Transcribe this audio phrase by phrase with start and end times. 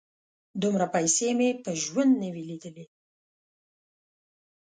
[0.61, 2.85] _دومره پيسې مې په ژوند نه وې لېدلې.